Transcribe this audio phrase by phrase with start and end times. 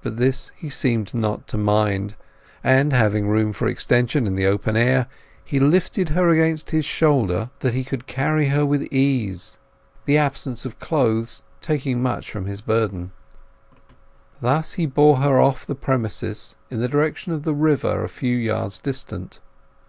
[0.00, 2.14] But this he seemed not to mind,
[2.62, 5.08] and, having room for extension in the open air,
[5.44, 9.58] he lifted her against his shoulder, so that he could carry her with ease,
[10.04, 13.10] the absence of clothes taking much from his burden.
[14.40, 18.36] Thus he bore her off the premises in the direction of the river a few
[18.36, 19.40] yards distant.